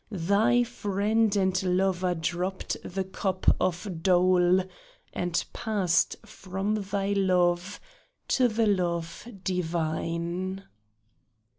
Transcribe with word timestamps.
Thy 0.09 0.63
friend 0.63 1.35
and 1.35 1.61
lover 1.77 2.15
dropped 2.15 2.75
the 2.83 3.03
cup 3.03 3.45
of 3.61 4.01
dole. 4.01 4.63
And 5.13 5.45
passed 5.53 6.15
from 6.25 6.73
thy 6.73 7.13
love 7.13 7.79
to 8.29 8.47
the 8.47 8.65
Love 8.65 9.27
Divine 9.43 10.63